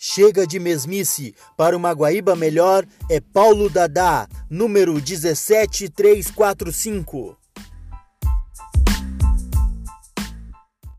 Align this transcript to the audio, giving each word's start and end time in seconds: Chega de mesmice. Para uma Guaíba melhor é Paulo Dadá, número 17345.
Chega 0.00 0.46
de 0.46 0.60
mesmice. 0.60 1.34
Para 1.56 1.76
uma 1.76 1.92
Guaíba 1.92 2.36
melhor 2.36 2.86
é 3.10 3.20
Paulo 3.20 3.68
Dadá, 3.68 4.28
número 4.48 5.00
17345. 5.00 7.36